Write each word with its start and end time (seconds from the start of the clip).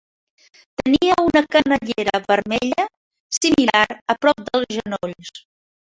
Tenia 0.79 1.17
una 1.25 1.43
canellera 1.55 2.21
vermella 2.33 2.87
similar 3.39 3.85
a 4.15 4.17
prop 4.25 4.45
dels 4.49 4.77
genolls. 4.79 5.33